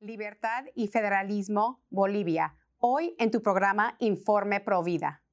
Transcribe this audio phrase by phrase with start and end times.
[0.00, 2.54] Libertad y Federalismo, Bolivia.
[2.78, 5.25] Hoy en tu programa Informe Provida.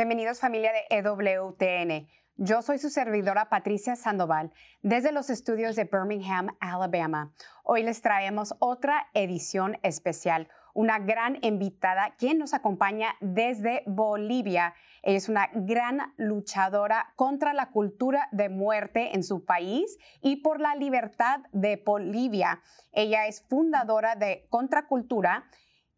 [0.00, 2.08] Bienvenidos familia de EWTN.
[2.36, 4.50] Yo soy su servidora Patricia Sandoval
[4.80, 7.34] desde los estudios de Birmingham, Alabama.
[7.64, 14.72] Hoy les traemos otra edición especial, una gran invitada quien nos acompaña desde Bolivia.
[15.02, 20.60] Ella es una gran luchadora contra la cultura de muerte en su país y por
[20.60, 22.62] la libertad de Bolivia.
[22.92, 25.44] Ella es fundadora de Contracultura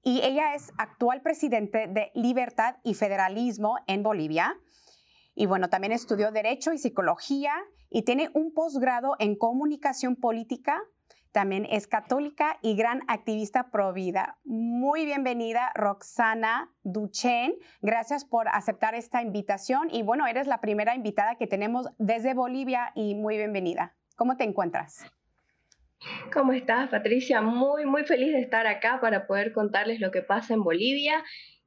[0.02, 4.56] y ella es actual presidente de Libertad y Federalismo en Bolivia.
[5.34, 7.54] Y bueno, también estudió Derecho y Psicología
[7.88, 10.82] y tiene un posgrado en Comunicación Política.
[11.30, 14.38] También es católica y gran activista pro vida.
[14.44, 17.54] Muy bienvenida, Roxana Duchen.
[17.80, 19.88] Gracias por aceptar esta invitación.
[19.90, 23.94] Y bueno, eres la primera invitada que tenemos desde Bolivia y muy bienvenida.
[24.16, 25.06] ¿Cómo te encuentras?
[26.32, 27.42] ¿Cómo estás, Patricia?
[27.42, 31.22] Muy, muy feliz de estar acá para poder contarles lo que pasa en Bolivia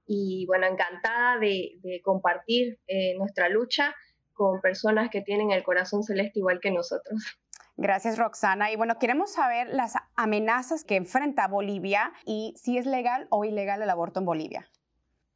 [0.07, 3.95] y bueno, encantada de, compartir eh, nuestra lucha
[4.33, 7.39] con personas que tienen el corazón celeste igual que nosotros.
[7.77, 8.71] Gracias, Roxana.
[8.71, 13.81] Y bueno, queremos saber las amenazas que enfrenta Bolivia y si es legal o ilegal
[13.81, 14.69] el aborto en Bolivia.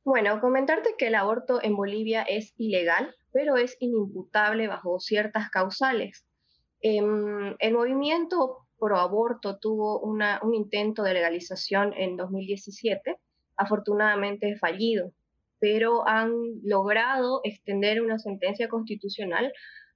[0.05, 6.25] Bueno, comentarte que el aborto en Bolivia es ilegal, pero es inimputable bajo ciertas causales.
[6.81, 13.17] Em, el movimiento pro aborto tuvo un intento de legalización en 2017,
[13.57, 15.11] afortunadamente fallido,
[15.59, 16.31] pero han
[16.63, 19.51] logrado extender una sentencia constitucional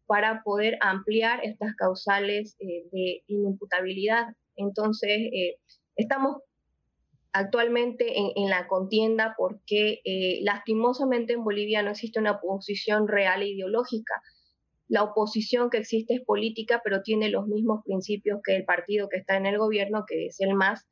[0.05, 4.27] para poder ampliar estas causales eh, de inimputabilidad.
[4.57, 5.57] Entonces, eh,
[5.95, 6.37] estamos
[7.31, 13.47] actualmente en, la contienda porque eh, lastimosamente en Bolivia no existe una posición real e
[13.47, 14.21] ideológica
[14.93, 19.17] la oposición que existe es política, pero tiene los mismos principios que el partido que
[19.17, 20.85] está en el gobierno, que es el MAS,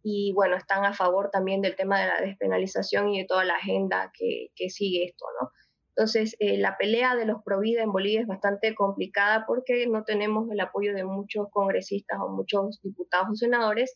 [0.00, 3.54] y bueno, están a favor también del tema de la despenalización y de toda la
[3.54, 5.50] agenda que, sigue esto, ¿no?
[5.88, 10.48] Entonces, eh, la pelea de los Provida en Bolivia es bastante complicada porque no tenemos
[10.48, 13.92] el apoyo de muchos congresistas o muchos diputados o senadores,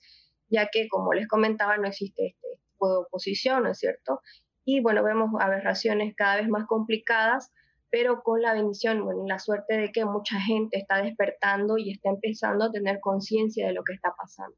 [0.48, 4.22] ya que, como les comentaba, no existe este tipo de oposición, ¿no es cierto?
[4.64, 7.52] Y bueno, vemos aberraciones cada vez más complicadas
[7.90, 12.10] pero con la bendición, bueno, la suerte de que mucha gente está despertando y está
[12.10, 14.56] empezando a tener conciencia de lo que está pasando.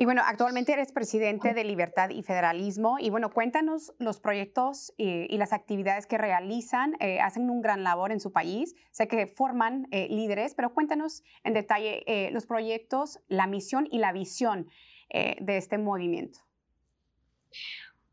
[0.00, 2.98] Y bueno, actualmente eres presidente de Libertad y Federalismo.
[3.00, 6.94] Y bueno, cuéntanos los proyectos y, las actividades que realizan.
[7.00, 8.76] Eh, hacen un gran labor en su país.
[8.92, 13.98] Sé que forman eh, líderes, pero cuéntanos en detalle eh, los proyectos, la misión y
[13.98, 14.68] la visión
[15.10, 16.40] de este movimiento.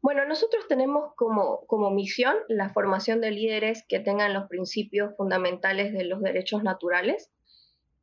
[0.05, 5.93] Bueno, nosotros tenemos como, como misión la formación de líderes que tengan los principios fundamentales
[5.93, 7.31] de los derechos naturales.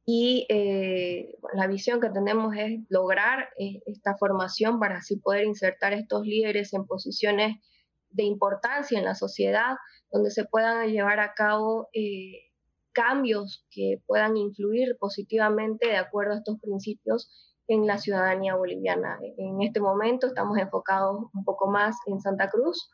[0.04, 5.92] Y eh, la visión que tenemos es lograr eh, esta formación para así poder insertar
[5.92, 7.58] estos líderes en posiciones
[8.10, 9.76] de importancia en la sociedad,
[10.10, 12.50] donde se puedan llevar a cabo eh,
[12.90, 19.18] cambios que puedan influir positivamente de acuerdo a estos principios en la ciudadanía boliviana.
[19.38, 22.90] En este momento estamos enfocados un poco más en Santa Cruz,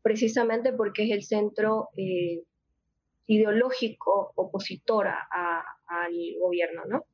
[0.00, 2.44] precisamente porque es el centro eh,
[3.26, 7.04] ideológico opositor al gobierno, ¿no?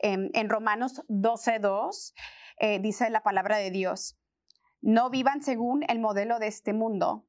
[0.00, 2.12] En, Romanos 12.2
[2.58, 4.18] eh, dice la palabra de Dios,
[4.80, 7.24] no vivan según el modelo de este mundo,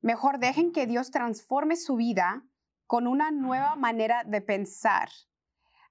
[0.00, 2.42] mejor dejen que Dios transforme su vida
[2.86, 5.08] con una nueva manera de pensar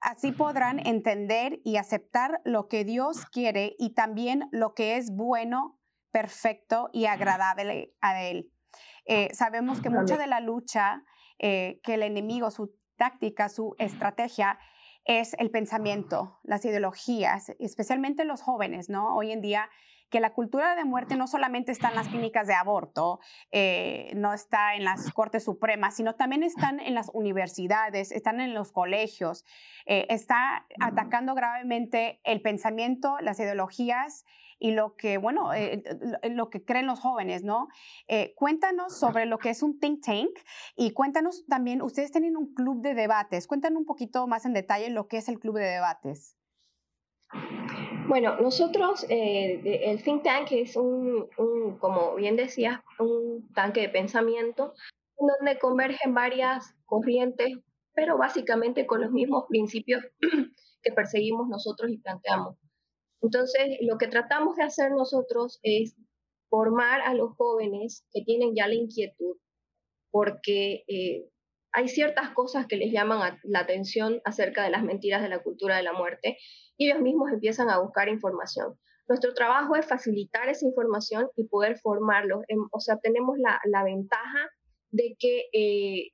[0.04, 5.80] Así podrán entender y aceptar lo que Dios quiere y también lo que es bueno,
[6.12, 8.52] perfecto y agradable a Él.
[9.06, 11.06] Eh, sabemos que mucha de la lucha,
[11.40, 14.60] eh, que el enemigo, su táctica, su estrategia,
[15.06, 19.16] es el pensamiento, las ideologías, especialmente los jóvenes, ¿no?
[19.16, 19.70] Hoy en día
[20.14, 23.20] que la cultura de muerte no solamente está en las clínicas de aborto,
[23.52, 28.54] eh, no está en las Cortes Supremas, sino también están en las universidades, están en
[28.54, 29.44] los colegios,
[29.88, 34.24] eh, está atacando gravemente el pensamiento, las ideologías
[34.60, 35.82] y lo que, bueno, eh,
[36.30, 37.70] lo que creen los jóvenes, ¿no?
[38.08, 40.30] Eh, cuéntanos sobre lo que es un think tank
[40.76, 43.48] y cuéntanos también, ustedes tienen un club de debates.
[43.48, 46.38] Cuéntanos un poquito más en detalle lo que es el club de debates.
[48.08, 51.30] Bueno, nosotros, eh, el think tank es un,
[51.80, 54.74] como bien decías, un tanque de pensamiento
[55.18, 57.58] donde convergen varias corrientes,
[57.94, 60.04] pero básicamente con los mismos principios
[60.84, 62.58] que perseguimos nosotros y planteamos.
[63.22, 65.96] Entonces, lo que tratamos de hacer nosotros es
[66.50, 69.38] formar a los jóvenes que tienen ya la inquietud,
[70.12, 71.30] porque eh,
[71.72, 75.78] hay ciertas cosas que les llaman la atención acerca de las mentiras de la cultura
[75.78, 76.38] de la muerte
[76.86, 78.78] ellos mismos empiezan a buscar información.
[79.08, 82.44] Nuestro trabajo es facilitar esa información y poder formarlos.
[82.72, 84.50] O sea, tenemos la, la ventaja
[84.92, 86.12] de que eh,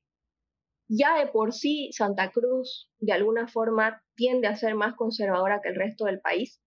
[0.87, 5.69] ya de por sí Santa Cruz de alguna forma tiende a ser más conservadora que
[5.69, 6.59] el resto del país.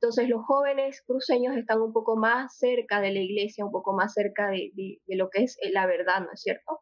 [0.00, 4.12] Entonces los jóvenes cruceños están un poco más cerca de la iglesia, un poco más
[4.12, 6.80] cerca de, de, lo que es la verdad, ¿no es cierto?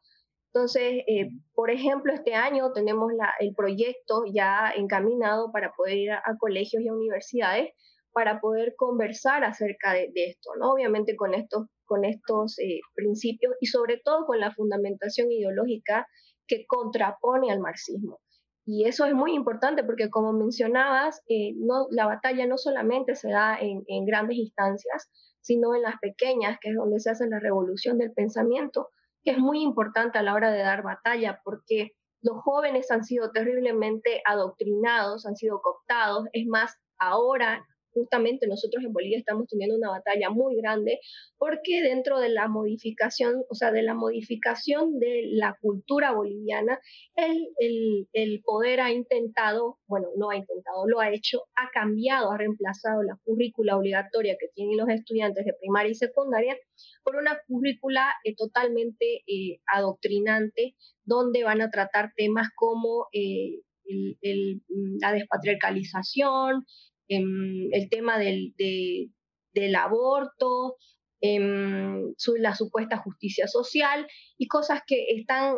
[0.54, 3.10] Entonces, eh, por ejemplo, este año tenemos
[3.40, 7.70] el proyecto ya encaminado para poder ir a, colegios y universidades
[8.12, 10.72] para poder conversar acerca de, esto, ¿no?
[10.72, 16.06] Obviamente con estos, con estos eh, principios y sobre todo con la fundamentación ideológica
[16.46, 18.20] que contrapone al marxismo.
[18.64, 21.54] Y eso es muy importante porque, como mencionabas, eh,
[21.90, 25.10] la batalla no solamente se da en, grandes instancias,
[25.40, 28.90] sino en las pequeñas, que es donde se hace la revolución del pensamiento,
[29.22, 31.92] que es muy importante a la hora de dar batalla, porque
[32.22, 36.26] los jóvenes han sido terriblemente adoctrinados, han sido cooptados.
[36.32, 41.00] Es más, ahora justamente nosotros en Bolivia estamos teniendo una batalla muy grande
[41.38, 46.80] porque dentro de la modificación, o sea, de la modificación de la cultura boliviana,
[47.16, 52.30] el, el, el, poder ha intentado, bueno, no ha intentado, lo ha hecho, ha cambiado,
[52.30, 56.56] ha reemplazado la currícula obligatoria que tienen los estudiantes de primaria y secundaria
[57.02, 64.62] por una currícula eh, totalmente eh, adoctrinante, donde van a tratar temas como eh, el,
[65.00, 66.64] la despatriarcalización,
[67.08, 70.76] el tema del, del aborto,
[71.20, 74.06] em, la supuesta justicia social
[74.38, 75.56] y cosas que están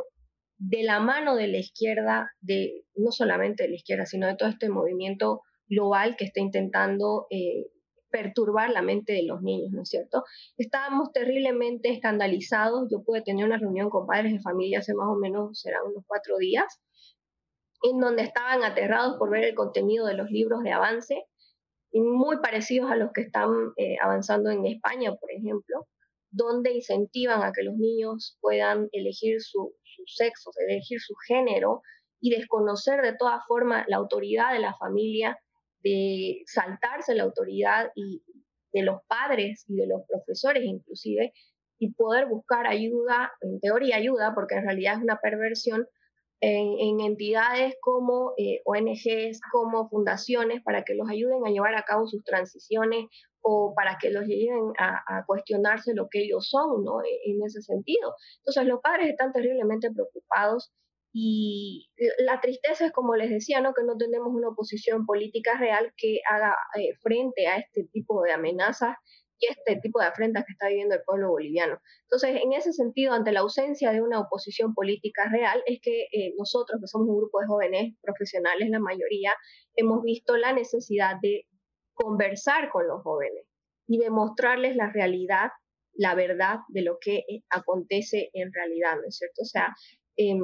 [0.58, 4.48] de la mano de la izquierda, de, no solamente de la izquierda, sino de todo
[4.48, 7.66] este movimiento global que está intentando eh,
[8.10, 10.22] perturbar la mente de los niños, ¿no es cierto?
[10.56, 12.88] Estábamos terriblemente escandalizados.
[12.90, 16.04] Yo pude tener una reunión con padres de familia hace más o menos, serán unos
[16.06, 16.80] cuatro días,
[17.82, 21.24] en donde estaban aterrados por ver el contenido de los libros de avance
[22.00, 25.86] muy parecidos a los que están eh, avanzando en España, por ejemplo,
[26.30, 29.72] donde incentivan a que los niños puedan elegir su,
[30.06, 31.82] sexo, elegir su género
[32.20, 35.38] y desconocer de toda forma la autoridad de la familia,
[35.84, 38.22] de saltarse la autoridad y
[38.72, 41.32] de los padres y de los profesores inclusive,
[41.78, 45.86] y poder buscar ayuda, en teoría ayuda, porque en realidad es una perversión,
[46.44, 52.06] en, entidades como eh, ONGs, como fundaciones, para que los ayuden a llevar a cabo
[52.06, 53.06] sus transiciones
[53.40, 57.02] o para que los lleven a, cuestionarse lo que ellos son, ¿no?
[57.02, 58.14] E, en ese sentido.
[58.38, 60.72] Entonces, los padres están terriblemente preocupados
[61.16, 63.72] y la tristeza es, como les decía, ¿no?
[63.72, 68.32] que no tenemos una oposición política real que haga eh, frente a este tipo de
[68.32, 68.96] amenazas
[69.38, 71.78] y este tipo de afrentas que está viviendo el pueblo boliviano.
[72.02, 76.34] Entonces, en ese sentido, ante la ausencia de una oposición política real, es que eh,
[76.38, 79.32] nosotros, que somos un grupo de jóvenes profesionales, la mayoría,
[79.76, 81.46] hemos visto la necesidad de
[81.94, 83.46] conversar con los jóvenes
[83.86, 85.50] y demostrarles la realidad,
[85.94, 89.42] la verdad de lo que eh, acontece en realidad, ¿no es cierto?
[89.42, 89.74] O sea,
[90.16, 90.34] eh,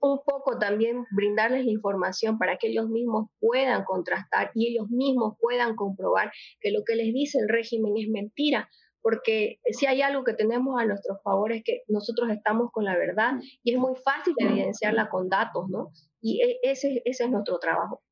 [0.00, 5.36] un poco también brindarles la información para que ellos mismos puedan contrastar y ellos mismos
[5.40, 8.68] puedan comprobar que lo que les dice el régimen es mentira,
[9.02, 12.96] porque si hay algo que tenemos a nuestro favor es que nosotros estamos con la
[12.96, 15.92] verdad y es muy fácil evidenciarla con datos, ¿no?
[16.20, 18.02] Y e, ese, ese es nuestro trabajo.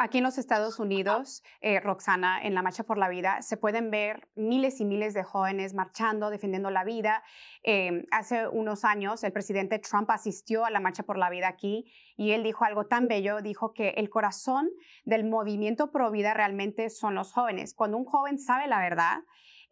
[0.00, 3.90] Aquí en los Estados Unidos, eh, Roxana, en la Marcha por la Vida, se pueden
[3.90, 7.24] ver miles y miles de jóvenes marchando, defendiendo la vida.
[7.64, 11.90] Em, hace unos años, el presidente Trump asistió a la Marcha por la Vida aquí
[12.16, 14.70] y él dijo algo tan bello, dijo que el corazón
[15.04, 17.74] del movimiento pro vida realmente son los jóvenes.
[17.74, 19.16] Cuando un joven sabe la verdad,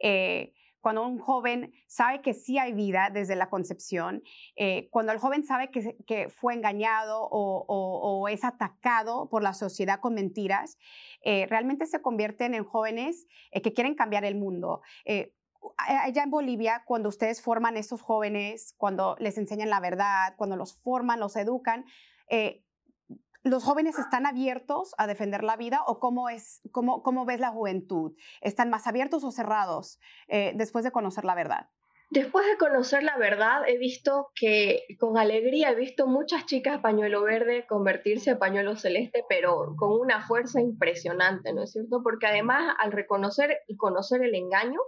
[0.00, 0.54] eh,
[0.86, 4.22] cuando un joven sabe que sí hay vida desde la concepción,
[4.54, 10.14] eh, cuando el joven sabe que, fue engañado o, es atacado por la sociedad con
[10.14, 10.78] mentiras,
[11.22, 14.80] eh, realmente se convierten en jóvenes eh, que quieren cambiar el mundo.
[15.76, 20.76] Allá en Bolivia, cuando ustedes forman estos jóvenes, cuando les enseñan la verdad, cuando los
[20.82, 21.84] forman, los educan,
[23.46, 27.50] ¿Los jóvenes están abiertos a defender la vida o cómo, es, cómo, cómo ves la
[27.50, 28.16] juventud?
[28.40, 31.68] ¿Están más abiertos o cerrados eh, después de conocer la verdad?
[32.10, 37.22] Después de conocer la verdad, he visto que con alegría he visto muchas chicas pañuelo
[37.22, 42.02] verde convertirse a pañuelo celeste, pero con una fuerza impresionante, ¿no es cierto?
[42.02, 44.80] Porque además al reconocer y conocer el engaño,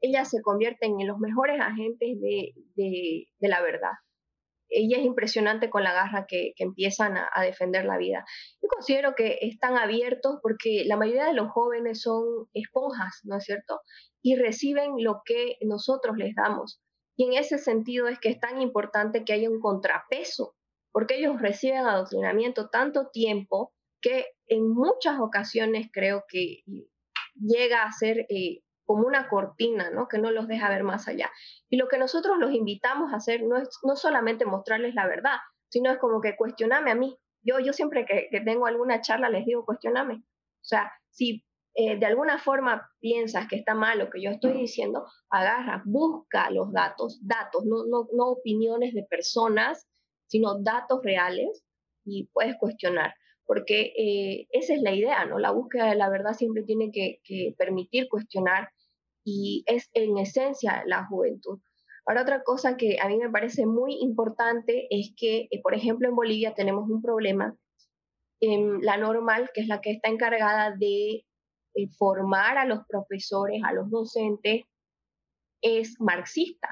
[0.00, 3.92] ellas se convierten en los mejores agentes de, de, la verdad.
[4.68, 8.24] Ella es impresionante con la garra que, empiezan a, a, defender la vida.
[8.62, 13.44] Yo considero que están abiertos porque la mayoría de los jóvenes son esponjas, ¿no es
[13.44, 13.80] cierto?
[14.26, 16.80] y reciben lo que nosotros les damos.
[17.16, 20.56] Y en ese sentido es que es tan importante que haya un contrapeso,
[20.90, 26.64] porque ellos reciben adoctrinamiento tanto tiempo que en muchas ocasiones creo que
[27.36, 30.08] llega a ser eh, como una cortina, ¿no?
[30.08, 31.30] Que no los deja ver más allá.
[31.68, 35.36] Y lo que nosotros los invitamos a hacer no es no solamente mostrarles la verdad,
[35.68, 37.18] sino es como que cuestioname a mí.
[37.42, 40.14] Yo, yo siempre que, tengo alguna charla les digo, cuestioname.
[40.14, 44.52] O sea, si eh, de alguna forma piensas que está mal lo que yo estoy
[44.52, 49.86] diciendo, agarra, busca los datos, datos, no, no, no opiniones de personas,
[50.26, 51.64] sino datos reales
[52.04, 53.14] y puedes cuestionar,
[53.44, 55.38] porque eh, esa es la idea, ¿no?
[55.38, 57.20] La búsqueda de la verdad siempre tiene que,
[57.58, 58.70] permitir cuestionar
[59.26, 61.58] y es en esencia la juventud.
[62.06, 66.08] Ahora otra cosa que a mí me parece muy importante es que, eh, por ejemplo,
[66.08, 67.56] en Bolivia tenemos un problema,
[68.40, 71.24] en la normal, que es la que está encargada de
[71.74, 74.62] eh, formar a los profesores, a los docentes,
[75.60, 76.68] es marxista.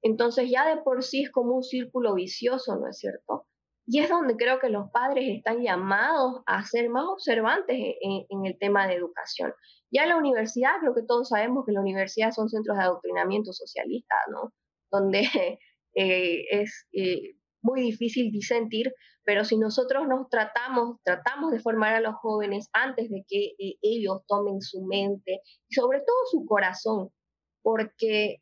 [0.00, 3.46] Entonces ya de por sí es como un círculo vicioso, ¿no es cierto?
[3.86, 8.58] Y es donde creo que los padres están llamados a ser más observantes en, el
[8.58, 9.52] tema de educación.
[9.92, 14.16] Ya la universidad, creo que todos sabemos que la universidad son centros de adoctrinamiento socialista,
[14.32, 14.52] ¿no?
[14.90, 15.20] Donde
[15.94, 18.92] eh, es eh, muy difícil disentir,
[19.24, 23.76] pero si nosotros nos tratamos, tratamos de formar a los jóvenes antes de que eh,
[23.82, 27.10] ellos tomen su mente y sobre todo su corazón,
[27.62, 28.38] porque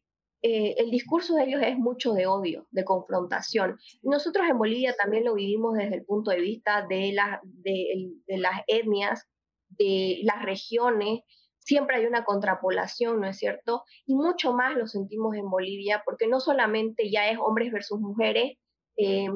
[0.47, 3.79] eh, el discurso de ellos es mucho de odio, de confrontación.
[4.03, 8.61] nosotros en Bolivia también lo vivimos desde el punto de vista de, de, de las
[8.67, 9.27] etnias,
[9.71, 11.23] de las regiones,
[11.61, 13.85] siempre hay una contrapolación, ¿no es cierto?
[14.05, 18.59] Y mucho más lo sentimos en Bolivia, porque no solamente ya es hombres versus mujeres,
[18.99, 19.31] eh,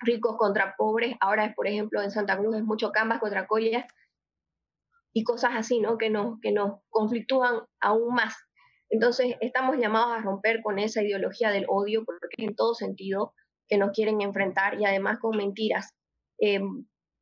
[0.00, 3.84] ricos contra pobres, ahora es, por ejemplo, en Santa Cruz es mucho Cambas contra Collas
[5.12, 5.98] y cosas así, ¿no?
[5.98, 8.36] Que nos, que nos conflictúan aún más.
[8.90, 13.34] Entonces, estamos llamados a romper con esa ideología del odio, porque es en todo sentido
[13.68, 15.94] que nos quieren enfrentar y además con mentiras.
[16.40, 16.60] Eh,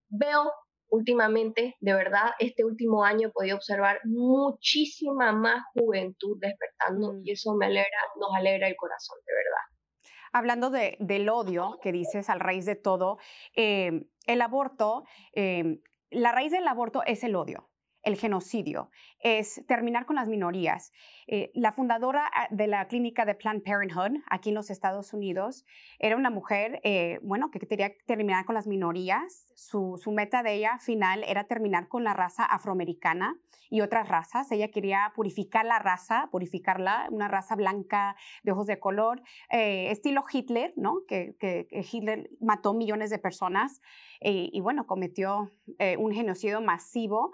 [0.09, 0.53] veo
[0.91, 7.21] últimamente, de verdad, este último año he podido observar muchísima más juventud despertando mm.
[7.25, 9.49] y eso me alegra, nos alegra el corazón, de verdad
[10.31, 13.19] hablando de, del odio que dices al raíz de todo,
[13.57, 17.71] eh, el aborto, eh, la raíz del aborto es el odio
[18.03, 18.91] el genocidio,
[19.21, 20.93] es terminar con las minorías.
[21.27, 25.67] Eh, la fundadora ah, de la clínica de Planned Parenthood aquí en los Estados Unidos
[25.99, 29.47] era una mujer, eh, bueno, que quería terminar con las minorías.
[29.55, 33.37] Su, meta de ella final era terminar con la raza afroamericana
[33.69, 34.51] y otras razas.
[34.53, 40.25] Ella quería purificar la raza, purificarla, una raza blanca de ojos de color, eh, estilo
[40.33, 41.01] Hitler, ¿no?
[41.07, 43.83] Que, que, Hitler mató millones de personas
[44.21, 45.53] y bueno, cometió
[45.99, 47.31] un genocidio masivo.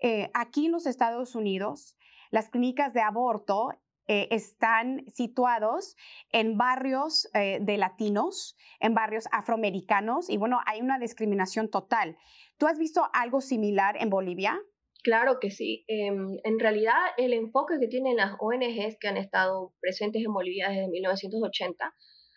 [0.00, 1.96] Eh, aquí en los Estados Unidos,
[2.30, 3.70] las clínicas de aborto
[4.08, 5.96] eh, están situados
[6.30, 12.16] en barrios eh, de latinos, en barrios afroamericanos y bueno, hay una discriminación total.
[12.58, 14.60] ¿Tú has visto algo similar en Bolivia?
[15.02, 15.84] Claro que sí.
[15.88, 20.68] Em, en realidad, el enfoque que tienen las ONGs que han estado presentes en Bolivia
[20.68, 21.94] desde 1980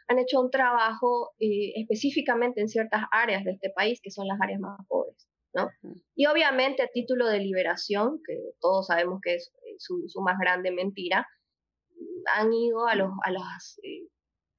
[0.08, 4.60] han hecho un trabajo específicamente en ciertas áreas de este país, que son las áreas
[4.60, 5.29] más pobres.
[6.16, 10.72] Y obviamente a título de liberación, que todos sabemos que es eh, su, más grande
[10.72, 11.28] mentira,
[12.36, 14.08] han ido a, los, a, las, eh,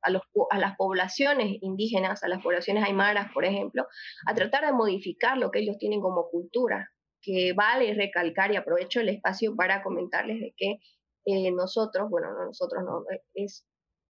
[0.02, 3.87] a, los, a las poblaciones indígenas, a las poblaciones aymaras, por ejemplo,
[4.26, 6.90] a tratar de modificar lo que ellos tienen como cultura,
[7.23, 10.78] que vale recalcar y aprovecho el espacio para comentarles de que
[11.26, 13.04] eh, nosotros, bueno, no nosotros no,
[13.35, 13.66] es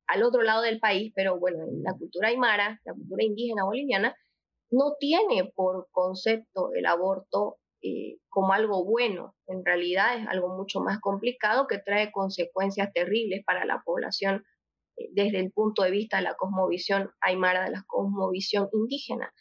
[0.06, 4.14] al otro lado del país, pero bueno, en la cultura aymara, la cultura indígena boliviana,
[4.70, 9.34] no tiene por concepto el aborto eh, como algo bueno.
[9.46, 14.44] En realidad es algo mucho más complicado que trae consecuencias terribles para la población
[14.96, 19.32] eh, desde el punto de vista de la cosmovisión aymara, de la cosmovisión indígena.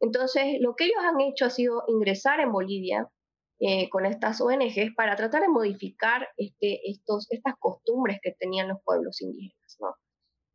[0.00, 3.08] Entonces, lo que ellos han hecho ha sido ingresar en Bolivia
[3.60, 8.78] eh, con estas ONGs para tratar de modificar este, estos, estas costumbres que tenían los
[8.84, 9.78] pueblos indígenas.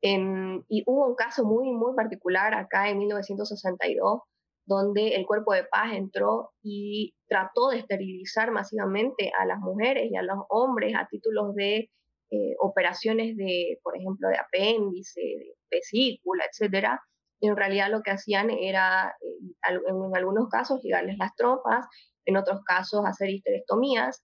[0.01, 4.21] Y hubo un caso muy, muy particular acá en 1962,
[4.65, 10.15] donde el cuerpo de paz entró y trató de esterilizar masivamente a las mujeres y
[10.15, 11.89] a los hombres a títulos de
[12.31, 17.01] eh, operaciones de, por ejemplo, de apéndice, de vesícula, etcétera.
[17.39, 21.87] Y en realidad lo que hacían era, eh, en, algunos casos, ligarles las trompas,
[22.25, 24.23] en otros casos hacer histerectomías.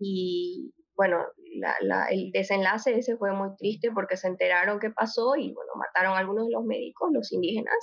[0.00, 1.24] Y bueno,
[2.10, 6.18] el desenlace ese fue muy triste porque se enteraron qué pasó y bueno, mataron a
[6.18, 7.74] algunos de los médicos, los indígenas,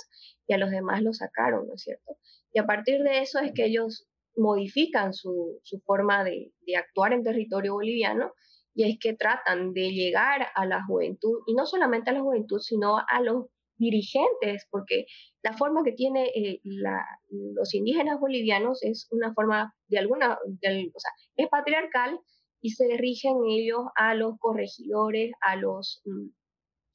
[0.46, 2.16] y a los demás los sacaron, ¿no es cierto?
[2.52, 7.12] Y a partir de eso es que ellos modifican su, su forma de, de actuar
[7.12, 8.32] en territorio boliviano
[8.74, 12.58] y es que tratan de llegar a la juventud, y no solamente a la juventud,
[12.58, 15.06] sino a los dirigentes, porque
[15.42, 21.10] la forma que tiene eh, los indígenas bolivianos es una forma de alguna, o sea,
[21.36, 22.18] es patriarcal
[22.62, 26.28] y se rigen ellos a los corregidores, a los, mm,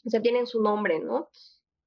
[0.05, 1.27] o sea, tienen su nombre, ¿no?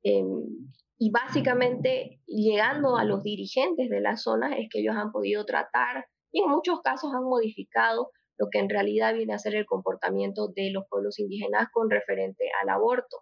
[0.02, 5.46] Em, y básicamente llegando a los dirigentes de las zonas es que ellos han podido
[5.46, 9.66] tratar y en muchos casos han modificado lo que en realidad viene a ser el
[9.66, 13.18] comportamiento de los pueblos indígenas con referente al aborto.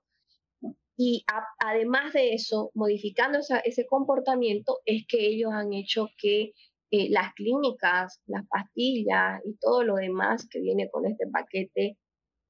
[0.96, 1.24] Y
[1.58, 6.52] además de eso, modificando ese comportamiento, es que ellos han hecho que
[6.90, 11.98] eh, las clínicas, las pastillas y todo lo demás que viene con este paquete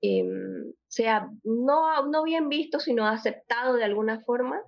[0.01, 4.63] em, sea no, no bien visto, sino aceptado de alguna forma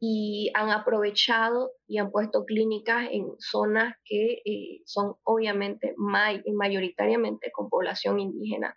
[0.00, 7.68] y han aprovechado y han puesto clínicas en zonas que eh, son obviamente mayoritariamente con
[7.68, 8.74] población indígena,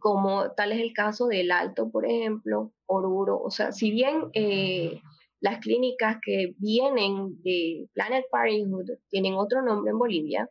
[0.00, 3.38] como tal es el caso del Alto, por ejemplo, Oruro.
[3.38, 5.02] O sea, si bien eh,
[5.40, 10.50] las clínicas que vienen de Planet Parenthood tienen otro nombre en Bolivia,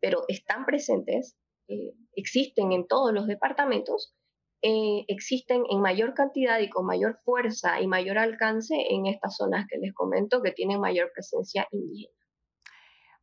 [0.00, 1.36] pero están presentes,
[1.68, 4.14] eh, existen en todos los departamentos,
[4.62, 9.66] eh, existen en mayor cantidad y con mayor fuerza y mayor alcance en estas zonas
[9.68, 12.14] que les comento que tienen mayor presencia indígena.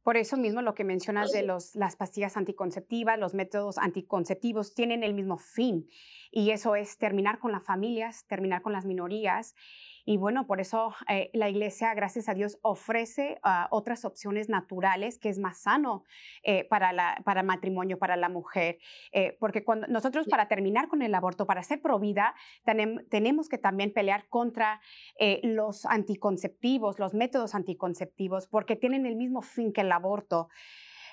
[0.07, 5.03] Por eso mismo lo que mencionas de los, las pastillas anticonceptivas, los métodos anticonceptivos tienen
[5.03, 5.89] el mismo fin
[6.31, 9.53] y eso es terminar con las familias, terminar con las minorías
[10.09, 15.19] y bueno, por eso eh, la iglesia, gracias a Dios, ofrece ah, otras opciones naturales
[15.19, 16.05] que es más sano
[16.43, 18.77] eh, para, la, para el matrimonio, para la mujer.
[19.11, 22.35] Eh, porque cuando nosotros para terminar con el aborto, para ser provida,
[23.09, 24.79] tenemos que también pelear contra
[25.43, 30.47] los anticonceptivos, los métodos anticonceptivos, porque tienen el mismo fin que el aborto.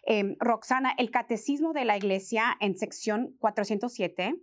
[0.05, 4.37] Em, Roxana, el Catecismo de la Iglesia en sección 407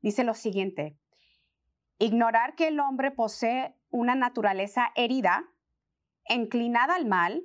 [0.00, 0.96] dice lo siguiente.
[1.98, 5.44] Ignorar que el hombre posee una naturaleza herida,
[6.28, 7.42] inclinada al mal,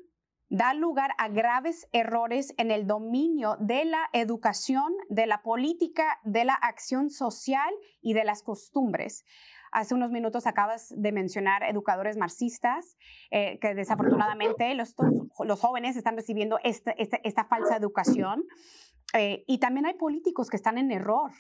[0.50, 6.44] da lugar a graves errores en el dominio de la educación, de la política, de
[6.44, 9.24] la acción social y de las costumbres.
[9.72, 12.98] Hace unos minutos acabas de mencionar educadores marxistas,
[13.30, 14.94] eh, que desafortunadamente los,
[15.58, 18.44] jóvenes están recibiendo esta, esta, falsa educación.
[19.14, 21.32] Eh, y también hay políticos que están en error,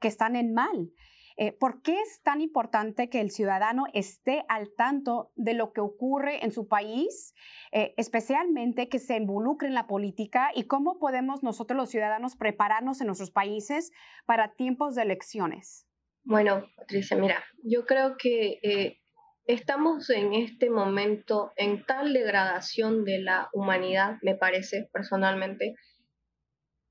[0.00, 0.90] que están en mal.
[1.38, 5.82] Eh, ¿Por qué es tan importante que el ciudadano esté al tanto de lo que
[5.82, 7.34] ocurre en su país,
[7.72, 13.00] eh, especialmente que se involucre en la política y cómo podemos nosotros los ciudadanos prepararnos
[13.02, 13.92] en nuestros países
[14.24, 15.86] para tiempos de elecciones?
[16.24, 19.00] Bueno, Patricia, mira, yo creo que eh,
[19.46, 25.74] estamos en este momento en tal degradación de la humanidad, me parece personalmente,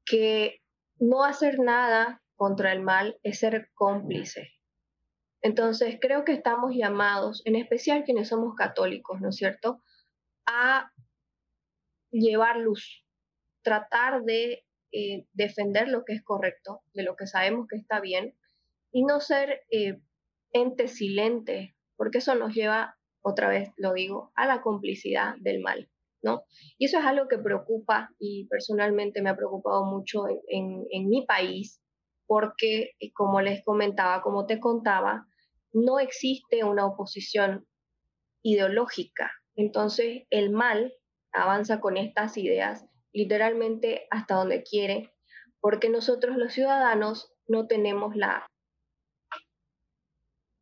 [0.06, 0.62] que
[1.00, 4.52] no hacer nada contra el mal es ser cómplice.
[5.42, 9.82] Entonces, creo que estamos llamados, en especial quienes somos católicos, ¿no es cierto?,
[10.48, 10.92] a
[12.12, 13.06] llevar luz,
[13.64, 18.36] tratar de eh, defender lo que es correcto, de lo que sabemos que está bien,
[18.92, 20.00] y no ser eh,
[20.52, 25.90] ente silente, porque eso nos lleva, otra vez lo digo, a la complicidad del mal.
[26.24, 26.44] ¿No?
[26.80, 31.85] Y eso es algo que preocupa y personalmente me ha preocupado mucho en mi país,
[32.28, 35.28] porque, eh, como les comentaba, como te contaba,
[35.74, 37.68] no existe una oposición
[38.44, 39.32] ideológica.
[39.56, 40.94] Entonces, el mal
[41.32, 45.14] avanza con estas ideas literalmente hasta donde quiere,
[45.62, 48.46] porque nosotros los ciudadanos no tenemos la,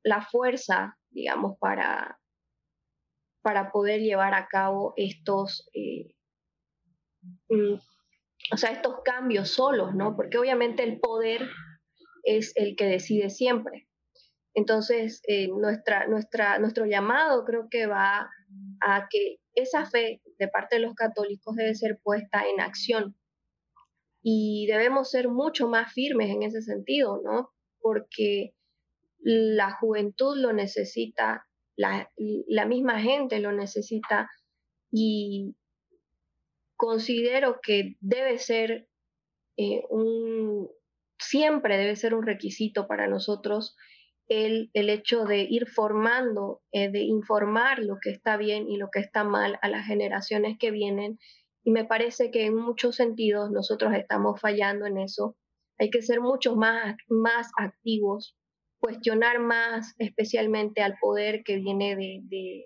[0.04, 2.19] la fuerza, digamos, para,
[3.41, 6.15] para poder llevar a cabo estos, eh,
[7.49, 7.76] mm,
[8.51, 10.15] o sea, estos cambios solos, ¿no?
[10.15, 11.47] Porque obviamente el poder
[12.23, 13.88] es el que decide siempre.
[14.53, 18.29] Entonces, eh, nuestra, nuestro llamado creo que va
[18.82, 23.15] a que esa fe de parte de los católicos debe ser puesta en acción.
[24.21, 27.49] Y debemos ser mucho más firmes en ese sentido, ¿no?
[27.82, 28.53] Porque
[29.19, 32.10] la juventud lo necesita, la,
[32.47, 34.29] la misma gente lo necesita,
[34.91, 35.56] y
[36.83, 38.89] considero que debe ser
[39.55, 40.69] eh, un,
[41.17, 43.77] siempre debe ser un requisito para nosotros
[44.27, 48.89] el, el hecho de ir formando, eh, de informar lo que está bien y lo
[48.91, 51.19] que está mal a las generaciones que vienen.
[51.63, 55.37] Y me parece que en muchos sentidos nosotros estamos fallando en eso.
[55.79, 58.35] Hay que ser mucho más, más activos,
[58.81, 62.65] cuestionar más especialmente al poder que viene de, de,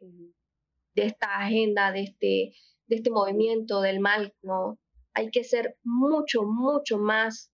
[0.96, 2.54] de esta agenda, de este,
[2.88, 4.80] de este movimiento del mal, ¿no?
[5.14, 7.52] Hay que ser mucho, mucho más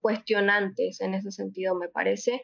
[0.00, 2.42] cuestionantes en ese sentido, me parece,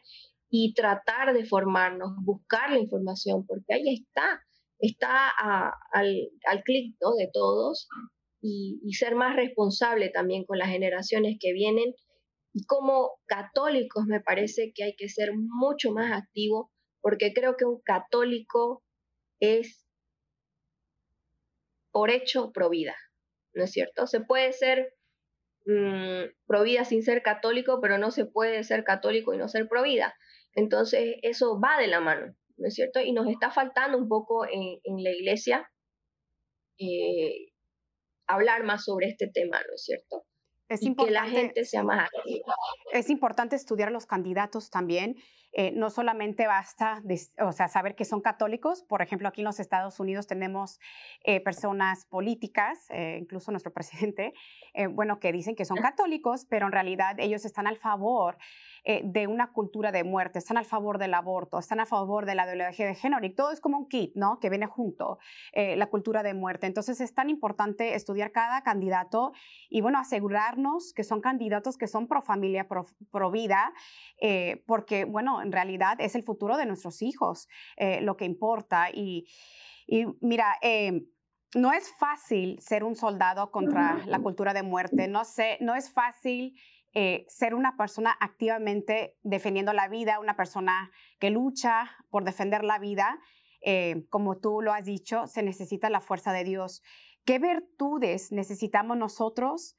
[0.49, 4.41] y tratar de formarnos, buscar la información, porque ahí está,
[4.79, 5.29] está
[5.93, 7.13] al, al clic ¿no?
[7.15, 7.87] de todos,
[8.41, 11.93] y, y, ser más responsable también con las generaciones que vienen.
[12.53, 17.65] Y como católicos me parece que hay que ser mucho más activos, porque creo que
[17.65, 18.83] un católico
[19.39, 19.85] es
[21.91, 22.95] por hecho pro vida,
[23.53, 24.07] ¿no es cierto?
[24.07, 24.93] Se puede ser
[25.65, 29.67] mmm, pro vida sin ser católico, pero no se puede ser católico y no ser
[29.67, 30.15] pro vida.
[30.53, 32.99] Entonces, eso va de la mano, ¿no es cierto?
[32.99, 35.69] Y nos está faltando un poco en, en la iglesia
[36.77, 37.51] eh,
[38.27, 40.25] hablar más sobre este tema, ¿no es cierto?
[40.67, 42.55] Es y importante, que la gente sea más activa.
[42.91, 45.15] Es importante estudiar los candidatos también.
[45.53, 48.83] Eh, no solamente basta, de, o sea, saber que son católicos.
[48.83, 50.79] Por ejemplo, aquí en los Estados Unidos tenemos
[51.25, 54.33] eh, personas políticas, eh, incluso nuestro presidente,
[54.91, 58.37] bueno, que dicen que son católicos, pero en realidad ellos están al favor
[58.85, 62.45] de una cultura de muerte, están a favor del aborto, están a favor de la
[62.45, 64.39] ideología de género y todo es como un kit, ¿no?
[64.39, 65.19] Que viene junto,
[65.53, 66.67] la cultura de muerte.
[66.67, 69.33] Entonces es tan importante estudiar cada candidato
[69.69, 72.80] y, bueno, asegurarnos que son candidatos que son pro familia, pro,
[73.11, 73.73] pro vida,
[74.19, 78.89] eh, porque, bueno, en realidad es el futuro de nuestros hijos eh, lo que importa.
[78.91, 79.27] Y,
[79.87, 81.05] y mira, eh,
[81.55, 85.91] no es fácil ser un soldado contra la cultura de muerte, no, sé, no es
[85.91, 86.55] fácil
[86.93, 92.79] eh, ser una persona activamente defendiendo la vida, una persona que lucha por defender la
[92.79, 93.19] vida,
[93.61, 96.81] eh, como tú lo has dicho, se necesita la fuerza de Dios.
[97.25, 99.77] ¿Qué virtudes necesitamos nosotros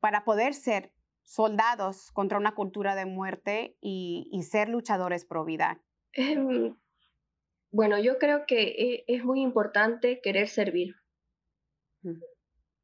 [0.00, 0.92] para poder ser
[1.28, 5.82] soldados contra una cultura de muerte y, y ser luchadores pro vida?
[6.14, 6.72] Eh,
[7.70, 10.94] bueno, yo creo que eh, es muy importante querer servir.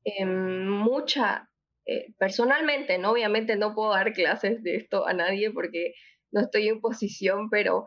[0.05, 1.51] Eh, mucha,
[1.87, 3.13] eh, personalmente, ¿no?
[3.13, 5.95] Obviamente no puedo dar clases de esto a nadie porque
[6.31, 7.87] no estoy en posición, pero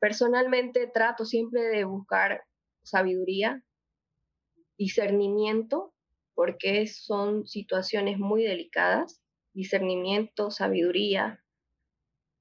[0.00, 2.44] personalmente trato siempre de buscar
[2.82, 3.62] sabiduría,
[4.78, 5.92] discernimiento,
[6.34, 9.20] porque son situaciones muy delicadas,
[9.58, 11.42] discernimiento, sabiduría.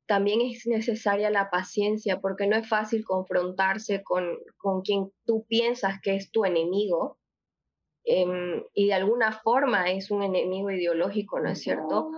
[0.05, 5.99] También es necesaria la paciencia, porque no es fácil confrontarse con, con quien tú piensas
[6.01, 7.17] que es tu enemigo,
[8.05, 12.09] eh, y de alguna forma es un enemigo ideológico, ¿no es cierto?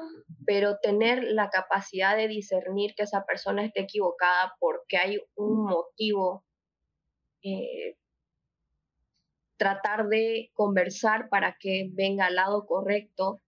[0.46, 6.44] Pero tener la capacidad de discernir que esa persona esté equivocada porque hay un motivo,
[7.42, 7.96] eh,
[9.58, 13.42] tratar de conversar para que venga al lado correcto,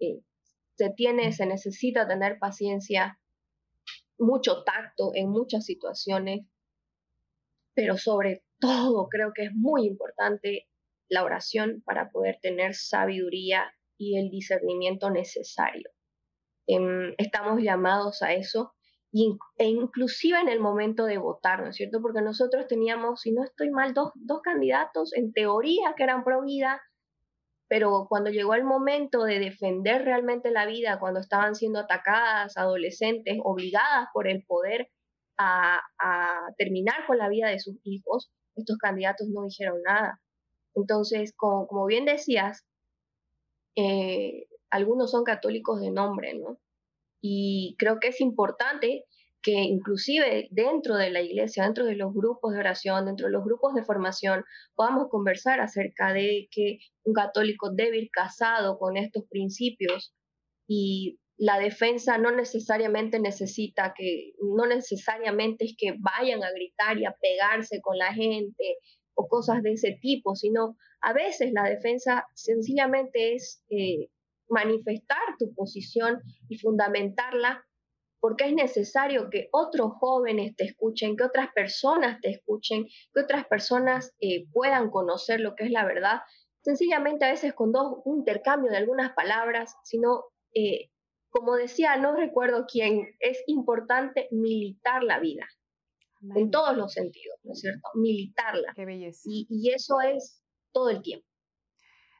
[0.00, 0.20] eh,
[0.78, 3.18] se tiene, se necesita tener paciencia,
[4.16, 6.46] mucho tacto en muchas situaciones,
[7.74, 10.68] pero sobre todo creo que es muy importante
[11.08, 15.90] la oración para poder tener sabiduría y el discernimiento necesario.
[16.68, 18.74] Eh, estamos llamados a eso
[19.56, 22.00] e inclusive en el momento de votar, ¿no es cierto?
[22.00, 26.42] Porque nosotros teníamos, si no estoy mal, dos, dos candidatos en teoría que eran pro
[26.42, 26.80] vida,
[27.68, 33.38] pero cuando llegó el momento de defender realmente la vida, cuando estaban siendo atacadas adolescentes,
[33.44, 34.90] obligadas por el poder
[35.38, 35.80] a,
[36.56, 40.20] terminar con la vida de sus hijos, estos candidatos no dijeron nada.
[40.74, 42.64] Entonces, como, como bien decías,
[43.76, 46.58] eh, algunos son católicos de nombre, ¿no?
[47.20, 49.04] Y creo que es importante
[49.48, 53.42] que inclusive dentro de la iglesia, dentro de los grupos de oración, dentro de los
[53.42, 59.24] grupos de formación, podamos conversar acerca de que un católico debe ir casado con estos
[59.30, 60.12] principios
[60.66, 67.06] y la defensa no necesariamente necesita que, no necesariamente es que vayan a gritar y
[67.06, 68.76] a pegarse con la gente
[69.14, 74.10] o cosas de ese tipo, sino a veces la defensa sencillamente es eh,
[74.50, 77.64] manifestar tu posición y fundamentarla
[78.20, 83.46] porque es necesario que otros jóvenes te escuchen, que otras personas te escuchen, que otras
[83.46, 86.20] personas eh, puedan conocer lo que es la verdad,
[86.62, 90.90] sencillamente a veces con dos, un intercambio de algunas palabras, sino, eh,
[91.30, 95.46] como decía, no recuerdo quién, es importante militar la vida.
[96.20, 96.36] Amén.
[96.36, 97.80] en todos los sentidos, ¿no es cierto?
[97.94, 98.72] Militarla.
[98.74, 99.20] Qué belleza.
[99.24, 101.27] Y, y, eso es todo el tiempo.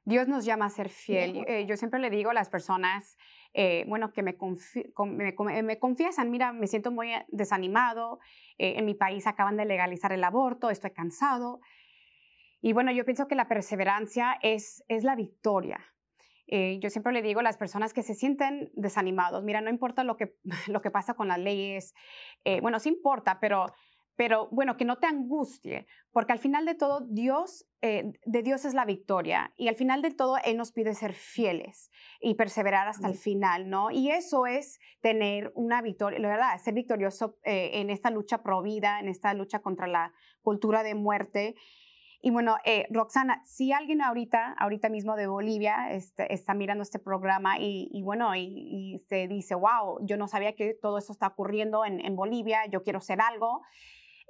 [0.08, 1.44] Dios nos llama a ser fiel.
[1.46, 3.18] Eh, yo siempre le digo a las personas,
[3.52, 4.36] eh, bueno, que me,
[5.62, 8.18] me, confiesan, mira, me siento muy desanimado,
[8.56, 11.60] en mi país acaban de legalizar el aborto, estoy cansado.
[12.60, 15.78] Y bueno, yo pienso que la perseverancia es, es la victoria.
[16.50, 20.02] Eh, yo siempre le digo a las personas que se sienten desanimados, mira, no importa
[20.02, 20.34] lo que,
[20.66, 21.94] lo que pasa con las leyes,
[22.44, 23.66] eh, bueno, sí importa, pero,
[24.18, 28.64] pero bueno, que no te angustie, porque al final de todo, Dios, eh, de Dios
[28.64, 32.88] es la victoria y al final de todo, Él nos pide ser fieles y perseverar
[32.88, 33.92] hasta el final, ¿no?
[33.92, 38.98] Y eso es tener una victoria, la verdad, ser victorioso en esta lucha pro vida,
[38.98, 41.54] en esta lucha contra la cultura de muerte.
[42.20, 46.98] Y bueno, eh, Roxana, si alguien ahorita, ahorita mismo de Bolivia este, está mirando este
[46.98, 51.84] programa y, bueno, y, se dice, wow, yo no sabía que todo esto está ocurriendo
[51.84, 53.62] en, Bolivia, yo quiero hacer algo,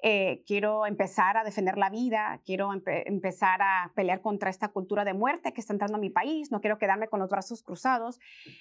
[0.01, 5.13] eh, quiero empezar a defender la vida, quiero empezar a pelear contra esta cultura de
[5.13, 8.21] muerte que está entrando a mi país, no quiero quedarme con los brazos cruzados.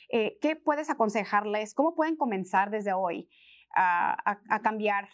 [0.10, 1.76] Eh, ¿Qué puedes aconsejarles?
[1.76, 3.30] ¿Cómo pueden comenzar desde hoy
[3.76, 5.10] a, cambiar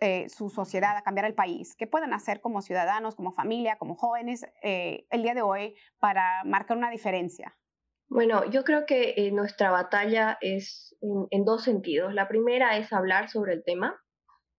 [0.00, 1.76] eh, su sociedad, a cambiar el país?
[1.76, 6.76] ¿Qué pueden hacer como ciudadanos, como familia, como jóvenes el día de hoy para marcar
[6.76, 7.56] una diferencia?
[8.08, 10.96] Bueno, yo creo que nuestra batalla es
[11.30, 12.12] en, dos sentidos.
[12.12, 14.03] La primera es hablar sobre el tema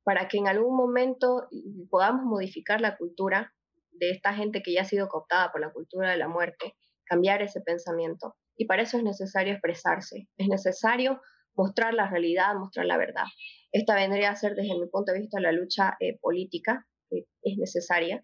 [0.05, 1.49] para que en algún momento
[1.89, 3.53] podamos modificar la cultura
[3.91, 7.41] de esta gente que ya ha sido cooptada por la cultura de la muerte, cambiar
[7.41, 8.35] ese pensamiento.
[8.55, 11.21] Y para eso es necesario expresarse, es necesario
[11.55, 13.25] mostrar la realidad, mostrar la verdad.
[13.71, 17.57] Esta vendría a ser, desde mi punto de vista, la lucha eh, política que es
[17.57, 18.23] necesaria.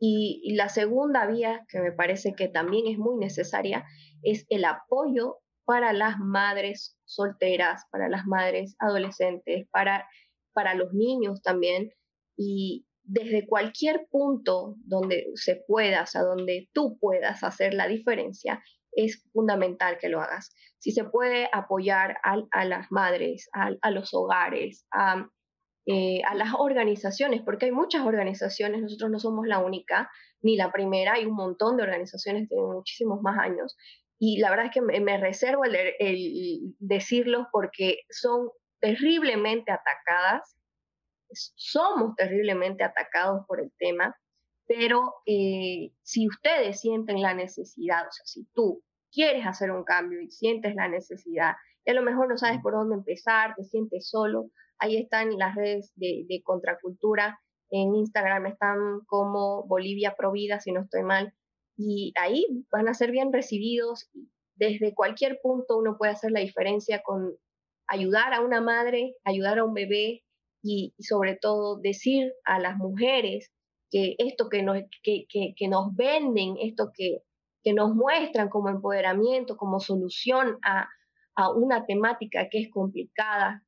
[0.00, 3.84] Y, la segunda vía, que me parece que también es muy necesaria,
[4.22, 10.08] es el apoyo para las madres solteras, para las madres adolescentes, para,
[10.58, 11.92] para los niños también.
[12.36, 18.60] Y desde cualquier punto donde se pueda, o sea, donde tú puedas hacer la diferencia,
[18.90, 20.50] es fundamental que lo hagas.
[20.80, 24.84] Si se puede apoyar a, las madres, a, los hogares,
[25.86, 30.10] eh, a, las organizaciones, porque hay muchas organizaciones, nosotros no somos la única
[30.42, 33.76] ni la primera, hay un montón de organizaciones de muchísimos más años.
[34.18, 38.48] Y la verdad es que me, reservo el, el decirlos porque son
[38.80, 40.56] terriblemente atacadas,
[41.30, 44.16] somos terriblemente atacados por el tema,
[44.66, 50.20] pero eh, si ustedes sienten la necesidad, o sea, si tú quieres hacer un cambio
[50.20, 54.08] y sientes la necesidad, y a lo mejor no sabes por dónde empezar, te sientes
[54.10, 60.82] solo, ahí están las redes de, contracultura, en Instagram están como Bolivia Provida, si no
[60.82, 61.34] estoy mal,
[61.76, 64.10] y ahí van a ser bien recibidos.
[64.56, 67.36] Desde cualquier punto uno puede hacer la diferencia con
[67.88, 70.24] ayudar a una madre, ayudar a un bebé
[70.62, 73.50] y, sobre todo decir a las mujeres
[73.90, 77.22] que esto que nos, que, que nos venden, esto que,
[77.62, 80.88] que nos muestran como empoderamiento, como solución a,
[81.54, 83.64] una temática que es complicada.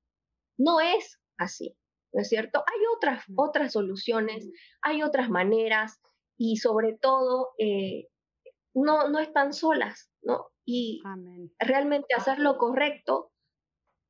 [0.59, 1.77] No es así,
[2.13, 2.65] ¿no es cierto?
[2.67, 4.51] Hay otras, otras soluciones,
[4.83, 6.01] hay otras maneras
[6.37, 8.09] y sobre todo eh,
[8.75, 10.49] no, no están solas, ¿no?
[10.65, 11.01] Y
[11.61, 13.31] realmente hacer lo correcto,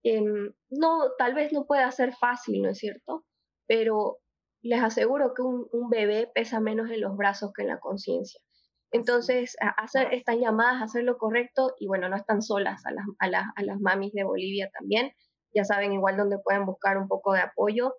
[0.02, 3.24] em, no, tal vez no pueda ser fácil, ¿no es cierto?
[3.66, 4.18] Pero
[4.62, 8.40] les aseguro que un bebé pesa menos en los brazos que en la conciencia.
[8.92, 13.52] Entonces, hacer estas llamadas, hacer lo correcto y bueno, no están solas a las, a,
[13.54, 15.12] a las mamis de Bolivia también.
[15.54, 17.94] Ya saben igual dónde pueden buscar un poco de apoyo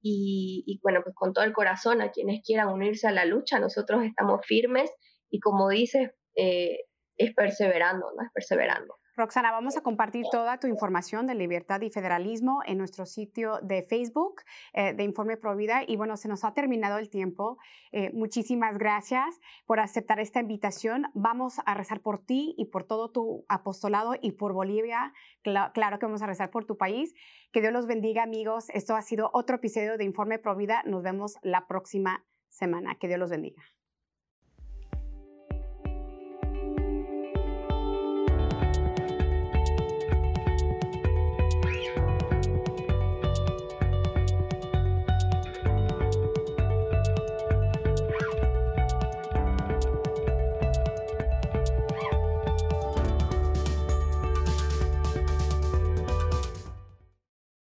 [0.00, 3.58] y, y, bueno, pues con todo el corazón a quienes quieran unirse a la lucha,
[3.58, 4.92] nosotros estamos firmes
[5.30, 6.78] y como dices, eh,
[7.16, 8.22] es perseverando, ¿no?
[8.22, 8.94] Es perseverando.
[9.16, 13.82] Roxana, vamos a compartir toda tu información de libertad y federalismo en nuestro sitio de
[13.82, 14.42] Facebook
[14.74, 15.84] eh, de Informe Provida.
[15.86, 17.56] Y bueno, se nos ha terminado el tiempo.
[17.92, 21.06] Eh, muchísimas gracias por aceptar esta invitación.
[21.14, 25.14] Vamos a rezar por ti y por todo tu apostolado y por Bolivia.
[25.42, 27.14] claro que vamos a rezar por tu país.
[27.52, 28.68] Que Dios los bendiga, amigos.
[28.74, 30.82] Esto ha sido otro episodio de Informe Provida.
[30.84, 32.96] Nos vemos la próxima semana.
[32.96, 33.62] Que Dios los bendiga.